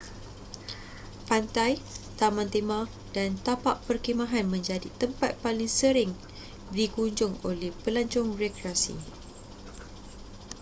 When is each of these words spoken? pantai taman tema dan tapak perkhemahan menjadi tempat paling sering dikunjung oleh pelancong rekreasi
pantai 1.29 1.73
taman 2.19 2.49
tema 2.55 2.79
dan 3.15 3.31
tapak 3.45 3.77
perkhemahan 3.85 4.45
menjadi 4.55 4.89
tempat 5.01 5.31
paling 5.45 5.69
sering 5.79 6.09
dikunjung 6.75 7.33
oleh 7.49 7.69
pelancong 7.85 8.29
rekreasi 8.41 8.95